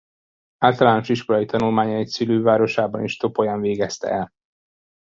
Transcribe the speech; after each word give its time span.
Általános 0.57 1.09
iskolai 1.09 1.45
tanulmányait 1.45 2.07
szülővárosában 2.07 3.03
és 3.03 3.17
Topolyán 3.17 3.61
végezte 3.61 4.07
el. 4.07 4.31